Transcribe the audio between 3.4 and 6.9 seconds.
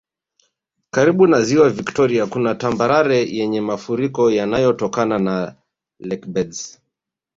mafuriko yaliyotokana na lakebeds